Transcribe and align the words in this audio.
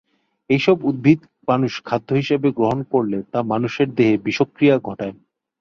এইসব 0.49 0.77
উদ্ভিদ 0.83 1.19
মানুষ 1.47 1.71
খাদ্য 1.85 2.09
হিসেবে 2.13 2.47
গ্রহণ 2.57 2.79
করলে 2.93 3.17
তা 3.31 3.39
মানুষের 3.51 3.87
দেহে 3.97 4.15
বিষক্রিয়া 4.27 4.75
ঘটায়। 4.79 5.15